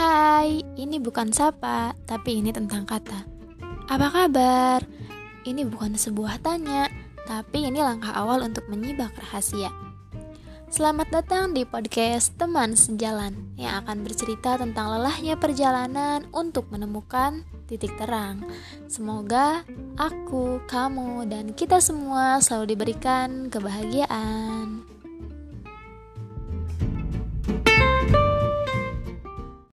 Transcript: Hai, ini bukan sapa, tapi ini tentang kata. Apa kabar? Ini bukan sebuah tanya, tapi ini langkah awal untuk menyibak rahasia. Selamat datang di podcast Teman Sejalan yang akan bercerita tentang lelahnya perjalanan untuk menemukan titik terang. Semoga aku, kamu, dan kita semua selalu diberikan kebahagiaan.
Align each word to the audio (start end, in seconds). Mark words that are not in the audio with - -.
Hai, 0.00 0.64
ini 0.80 0.96
bukan 0.96 1.28
sapa, 1.28 1.92
tapi 2.08 2.40
ini 2.40 2.56
tentang 2.56 2.88
kata. 2.88 3.20
Apa 3.84 4.08
kabar? 4.08 4.80
Ini 5.44 5.68
bukan 5.68 5.92
sebuah 5.92 6.40
tanya, 6.40 6.88
tapi 7.28 7.68
ini 7.68 7.84
langkah 7.84 8.16
awal 8.16 8.40
untuk 8.40 8.64
menyibak 8.72 9.12
rahasia. 9.20 9.68
Selamat 10.72 11.12
datang 11.12 11.52
di 11.52 11.68
podcast 11.68 12.32
Teman 12.40 12.80
Sejalan 12.80 13.52
yang 13.60 13.84
akan 13.84 14.00
bercerita 14.00 14.56
tentang 14.56 14.88
lelahnya 14.88 15.36
perjalanan 15.36 16.24
untuk 16.32 16.72
menemukan 16.72 17.44
titik 17.68 17.92
terang. 18.00 18.40
Semoga 18.88 19.68
aku, 20.00 20.64
kamu, 20.64 21.28
dan 21.28 21.52
kita 21.52 21.76
semua 21.76 22.40
selalu 22.40 22.72
diberikan 22.72 23.52
kebahagiaan. 23.52 24.89